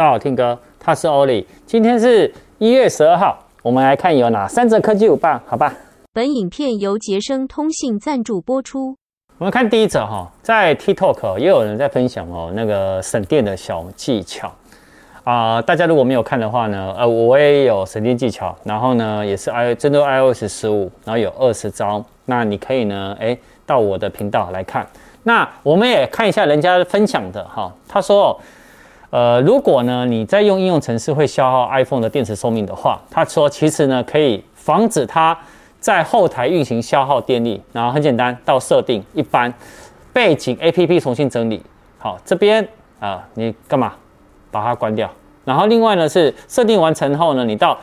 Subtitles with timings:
[0.00, 1.46] 大家好，听歌，他是欧里。
[1.66, 5.74] 今天是一月十二号，我们来看有哪三则科技舞棒，好吧？
[6.14, 8.96] 本影片由杰生通信赞助播出。
[9.36, 14.50] 我们看第一则哈，在 TikTok 也有人在分享哦，那个省电的小技巧
[15.22, 15.62] 啊、呃。
[15.64, 22.02] 大家如果没有看的话呢，呃，我也有省电技巧，然后呢，也是 i 针对 iOS 十五，然后有二十招。
[22.24, 24.86] 那你可以呢，诶，到我的频道来看。
[25.24, 28.40] 那我们也看一下人家分享的哈，他说。
[29.10, 35.36] 呃，如果呢你在用应用程式会消耗 iPhone 的电池寿命的话，他说其实呢可以防止它
[35.80, 37.60] 在后台运行消耗电力。
[37.72, 39.52] 然后很简单，到设定一般
[40.12, 41.60] 背景 APP 重新整理。
[41.98, 42.66] 好，这边
[43.00, 43.94] 啊、你干嘛
[44.50, 45.10] 把它关掉？
[45.44, 47.76] 然后另外呢是设定完成后呢，你到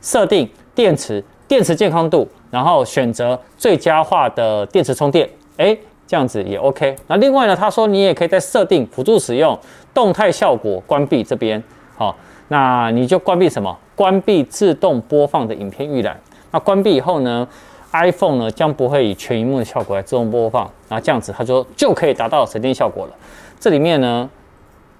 [0.00, 5.28] 设定电池电池健康度，然后选择最佳化的电池充电。
[5.58, 6.94] 诶这样子也 OK。
[7.06, 9.58] 那另外呢，他说你也可以在设定辅助使用
[9.92, 11.62] 动态效果关闭这边，
[11.96, 12.16] 好，
[12.48, 13.76] 那你就关闭什么？
[13.94, 16.18] 关闭自动播放的影片预览。
[16.50, 17.48] 那关闭以后呢
[17.92, 20.70] ，iPhone 呢将不会以全萤幕的效果来自动播放。
[20.88, 23.12] 那这样子，他说就可以达到省电效果了。
[23.58, 24.28] 这里面呢，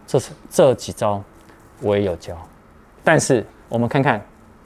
[0.06, 1.23] 这是这几招
[1.83, 2.34] 我也有教，
[3.05, 4.20] 但是我们看看，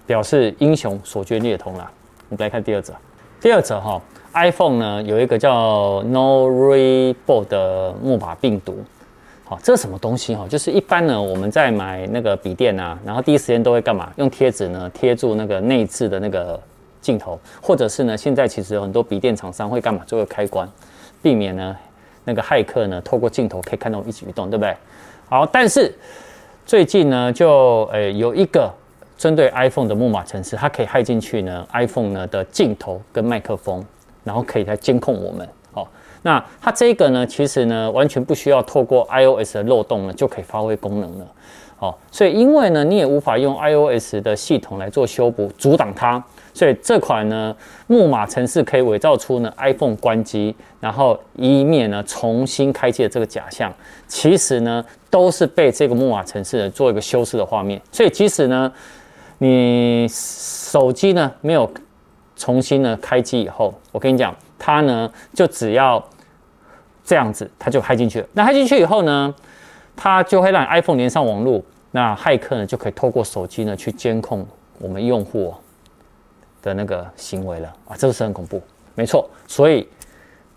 [0.06, 1.90] 表示英雄所见略同啦。
[2.28, 2.94] 我们来看第二则，
[3.40, 4.00] 第二则哈。
[4.32, 8.78] iPhone 呢有一个叫 Norebo 的木马病毒，
[9.44, 10.46] 好，这是什么东西哈？
[10.48, 14.12] 就是一般呢我们在买那个笔电啊，然后第一时间都会干嘛？
[14.16, 16.60] 用贴纸呢贴住那个内置的那个
[17.00, 20.68] 镜头，或者是呢现在其实很多笔电厂商会干嘛做个开关，
[21.20, 21.76] 避免呢
[22.24, 24.76] 那个骇客呢透过镜头可以看到我一举一动，对不对？
[25.28, 25.92] 好，但是
[26.64, 28.72] 最近呢就诶有一个
[29.18, 33.84] 针对 iPhone 的木马程式，它可以骇进去呢 iPhone 呢的镜头跟麦克风。
[34.30, 35.88] 然后可以来监控我们，好，
[36.22, 41.26] 那它这个呢，其实呢，完全不需要透过 iOS 的漏洞呢，就可以发挥功能了，
[41.76, 46.22] 好，所以因为呢，你也无法用 iOS 的系统来做修补，阻挡它，
[46.54, 47.52] 所以这款呢，
[47.88, 53.74] 木马程式可以伪造出呢 iPhone 关机，然后以免呢重新开机的这个假象，
[54.06, 58.72] 其实呢，都是被这个木马程式呢做一个修饰的画面，所以即使呢，
[59.38, 61.68] 你手机呢没有。
[62.40, 66.02] 重新呢开机以后，我跟你讲，它呢就只要
[67.04, 68.26] 这样子，它就骇进去了。
[68.32, 69.34] 那骇进去以后呢，
[69.94, 74.46] 它就会让 iPhone 连上网络，那骇客呢就可以透过手机呢去监控
[74.78, 75.54] 我们用户
[76.62, 78.62] 的那个行为了啊，这个是很恐怖，
[78.94, 79.28] 没错。
[79.46, 79.86] 所以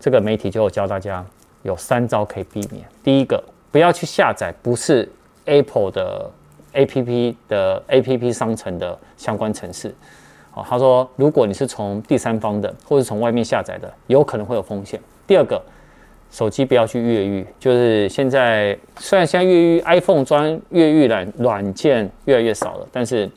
[0.00, 1.22] 这个媒体就教大家
[1.64, 2.82] 有三招可以避免。
[3.02, 5.06] 第一个，不要去下载不是
[5.44, 6.30] Apple 的
[6.72, 9.94] APP 的 APP 商城的相关程式。
[10.54, 15.00] 哦，他说，如果你是从第三方的，或是从外面下载的，有可能会有风险。
[15.26, 15.60] 第二个，
[16.30, 23.28] 手机不要去越狱，就是现在虽然现在越狱 iPhone 装越狱软软件越来越少了，但是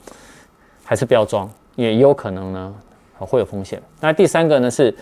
[0.84, 2.76] 还是不要装，也有可能呢
[3.18, 3.82] 会有风险。
[4.00, 4.96] 那第三个呢是，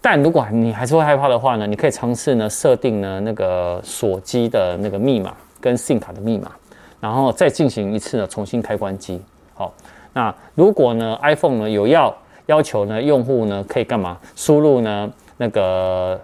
[0.00, 6.52] 但如果你还是会害怕的话呢，你可以尝试呢设定呢那个锁机的那个密码跟 SIM 卡的密码，
[7.00, 9.20] 然后再进行一次呢重新开关机。
[9.52, 9.74] 好。
[10.14, 12.16] 那如果呢，iPhone 呢有要
[12.46, 14.18] 要求呢，用户呢可以干嘛？
[14.34, 16.18] 输入呢那个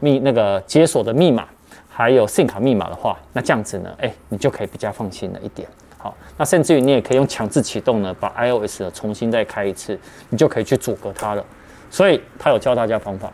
[0.00, 1.46] 密那个解锁的密码，
[1.88, 5.68] 还有 SIM 卡密码的话，那这样子呢，哎，你就可以比较放心了一点。
[5.98, 9.98] 好，那甚至于你也可以用强制启动呢，把 iOS 呢重新再开一次，
[10.28, 11.44] 你就可以去阻隔它了。
[11.90, 13.32] 所以他有教大家方法，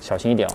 [0.00, 0.52] 小心一点哦。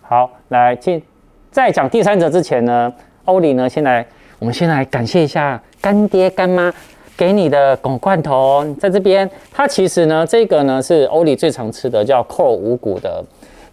[0.00, 1.02] 好，来进，
[1.50, 2.92] 在讲第三者之前呢，
[3.24, 4.06] 欧里呢，先来，
[4.38, 6.72] 我们先来感谢一下干爹干妈。
[7.22, 13.24] 给你的狗罐头在这边，它其实呢，这个呢是欧里最常吃的，叫 Core 五谷的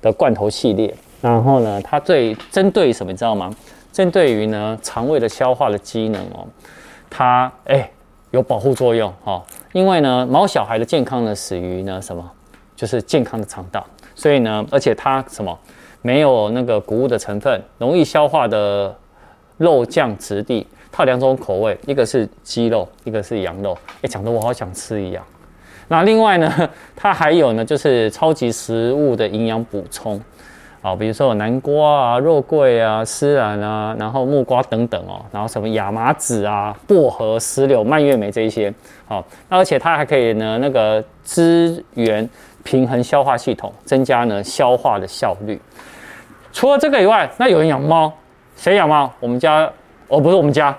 [0.04, 0.94] 的罐头系列。
[1.20, 3.52] 然后呢，它最针对什么，你知道吗？
[3.92, 6.46] 针对于呢肠胃的消化的机能哦，
[7.10, 7.90] 它哎
[8.30, 9.42] 有保护作用哦。
[9.74, 12.24] 因为呢，毛小孩的健康呢始于呢什么？
[12.76, 13.84] 就是健康的肠道。
[14.14, 15.58] 所以呢，而且它什么
[16.04, 18.96] 没有那个谷物的成分，容易消化的
[19.58, 20.68] 肉酱质地。
[20.92, 23.78] 它有两种口味，一个是鸡肉，一个是羊肉。
[24.02, 25.24] 哎，讲得我好想吃一样。
[25.88, 30.22] 那另外呢， 它还有呢，就是超级食物的营养补充
[30.82, 38.74] 啊，比如说有南瓜啊、肉桂啊、丝兰啊，然后木瓜等等哦，然后什么亚麻籽啊、薄荷、石榴、蔓越莓这一些。
[39.08, 42.28] 好，那而且它还可以呢，那个支援
[42.64, 45.60] 平衡消化系统，增加呢消化的效率。
[46.52, 48.12] 除了这个以外，那有人养猫，
[48.56, 49.12] 谁养猫？
[49.20, 49.72] 我们家。
[50.10, 50.76] 哦，不是我们家，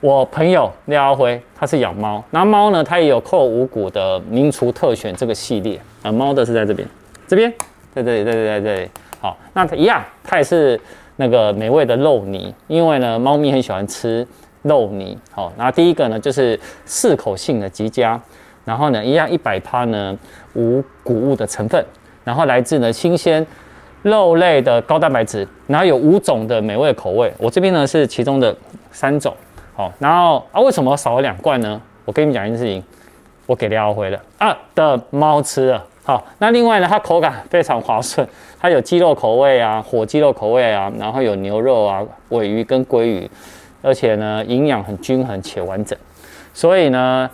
[0.00, 2.22] 我朋友廖阿辉，他是养猫。
[2.30, 6.10] 那猫呢，它也有扣五谷的名厨特选这个系列啊。
[6.10, 6.86] 猫的是在这边，
[7.28, 7.52] 这边，
[7.94, 8.90] 在这里，在这里，在这里。
[9.20, 10.78] 好，那它一样，它也是
[11.16, 12.52] 那个美味的肉泥。
[12.66, 14.26] 因为呢，猫咪很喜欢吃
[14.62, 15.16] 肉泥。
[15.30, 18.20] 好，那第一个呢就是适口性的极佳，
[18.64, 20.18] 然后呢一样一百趴呢
[20.54, 21.84] 无谷物的成分，
[22.24, 23.46] 然后来自呢新鲜
[24.02, 27.32] 肉类的高蛋白质，然后有五种的美味口味。
[27.38, 28.54] 我这边呢是其中的
[28.90, 29.34] 三种。
[29.74, 31.80] 好，然后啊为什么少了两罐呢？
[32.04, 32.82] 我跟你们讲一件事情，
[33.46, 35.84] 我给廖辉了啊的猫吃了。
[36.04, 38.26] 好，那另外呢，它口感非常滑顺，
[38.58, 43.30] 它有鸡肉口味啊，火鸡肉口味啊，然后有牛肉啊，尾鱼跟鲑鱼，
[43.82, 45.98] 而且呢，营养很均衡且完整，
[46.54, 47.28] 所以呢，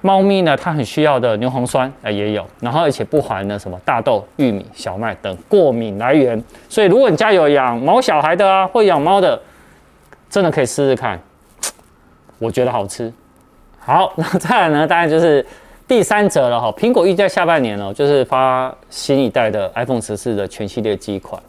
[0.00, 9.40] 猫咪呢，它很需要的牛磺酸啊也有，然后而且不含呢什么大豆、玉米、小麦等过敏来源，所以如果你家有养毛小孩的啊，或养猫的，
[10.28, 11.20] 真的可以试试看，
[12.38, 13.12] 我觉得好吃。
[13.78, 15.44] 好，那再来呢，当然就是。
[15.88, 21.42] 第三则了哈，苹果预计在下半年呢，就是发新一代的 iPhone 十四的全系列机款。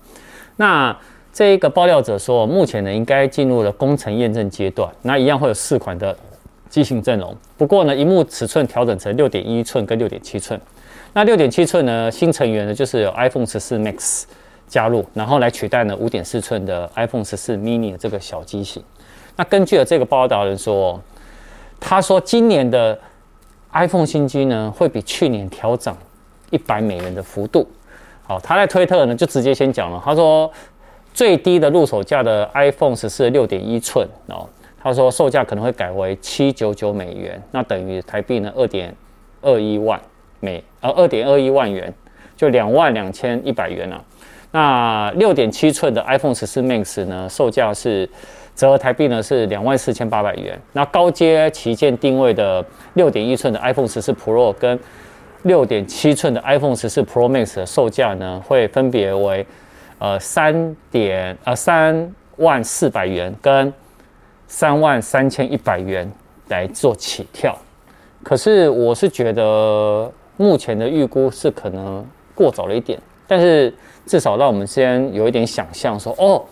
[0.56, 0.98] 那
[1.32, 4.90] 这一个爆料者说，目前呢应该进入了工程验证阶段。
[5.04, 6.18] 那一样会有四款的
[6.72, 10.60] 机型阵容，不过呢，荧幕尺寸调整成六点一寸跟六点七寸。
[11.14, 14.24] 那六点七寸呢，新成员呢就是有 iPhone 十四 Max
[14.68, 18.82] 加入，然后来取代呢五点四寸的 iPhone 十四 mini 这个小机型。
[19.36, 21.00] 那根据了这个报道人说，
[21.80, 22.98] 他说今年的。
[23.74, 25.98] iPhone 新机呢，会比去年调涨
[26.50, 27.66] 一百美元的幅度。
[28.28, 30.52] 好，他在推特呢就直接先讲了，他说
[31.14, 34.46] 最低的入手价的 iPhone 十四六点一寸哦，
[34.84, 38.96] 他说售价可能会改为七九九美元，那等于台币呢二点
[39.42, 40.00] 二一万
[40.40, 41.94] 美，呃二点二一万元，
[42.36, 44.04] 就两万两千一百元啊。
[44.52, 48.10] 那六点七寸的 iPhone 十四 Max 呢，售价是。
[48.54, 50.60] 折合台币呢是两万四千八百元。
[50.74, 52.64] 那高阶旗舰定位的
[52.96, 54.78] 六点一寸的 iPhone 十四 Pro 跟
[55.44, 59.44] 六点七寸的 iPhone 十四 Pro Max 的售价呢，会分别为
[60.00, 63.74] 呃三点呃三万四百元跟
[64.52, 66.12] 三万三千一百元
[66.50, 67.58] 来做起跳。
[68.22, 72.06] 可是我是觉得目前的预估是可能
[72.36, 73.74] 过早了一点，但是
[74.06, 76.44] 至少让我们先有一点想象说哦。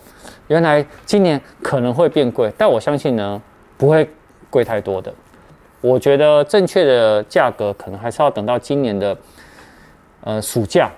[0.48, 3.40] 原来今年可能会变贵，但我相信呢，
[3.76, 4.08] 不会
[4.48, 5.12] 贵太多的。
[5.82, 9.16] 我觉得正确的价格可能还是要等到今年的
[10.22, 10.90] 呃暑假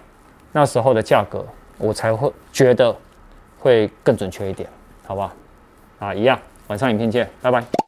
[0.52, 1.44] 那时候的价格，
[1.78, 2.94] 我才会觉得
[3.58, 4.68] 会更准确一点，
[5.04, 5.32] 好不好？
[5.98, 6.38] 啊，一样，
[6.72, 7.81] 晚上影片见，拜拜。